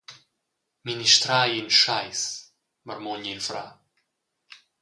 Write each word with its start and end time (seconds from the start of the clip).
«Ministrar 0.87 1.43
ei 1.47 1.57
in 1.61 1.71
scheiss», 1.77 2.23
marmugna 2.85 3.31
il 3.35 3.41
frar. 3.47 3.71